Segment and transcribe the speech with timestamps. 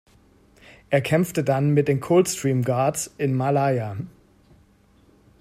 [0.89, 3.97] Er kämpfte dann mit den Coldstream Guards in Malaya.